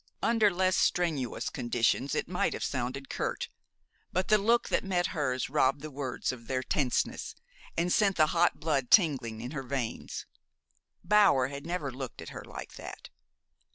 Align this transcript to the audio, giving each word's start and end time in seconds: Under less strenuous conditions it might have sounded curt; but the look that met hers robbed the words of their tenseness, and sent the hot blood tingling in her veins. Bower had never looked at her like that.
Under 0.23 0.49
less 0.49 0.75
strenuous 0.77 1.51
conditions 1.51 2.15
it 2.15 2.27
might 2.27 2.53
have 2.53 2.63
sounded 2.63 3.07
curt; 3.07 3.49
but 4.11 4.29
the 4.29 4.39
look 4.39 4.69
that 4.69 4.83
met 4.83 5.05
hers 5.13 5.47
robbed 5.47 5.81
the 5.81 5.91
words 5.91 6.31
of 6.31 6.47
their 6.47 6.63
tenseness, 6.63 7.35
and 7.77 7.93
sent 7.93 8.15
the 8.15 8.25
hot 8.33 8.59
blood 8.59 8.89
tingling 8.89 9.41
in 9.41 9.51
her 9.51 9.61
veins. 9.61 10.25
Bower 11.03 11.49
had 11.49 11.67
never 11.67 11.91
looked 11.91 12.19
at 12.19 12.29
her 12.29 12.43
like 12.43 12.77
that. 12.77 13.11